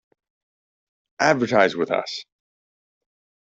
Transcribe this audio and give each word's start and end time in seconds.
Advertise 1.19 1.75
with 1.75 1.91
us! 1.91 2.25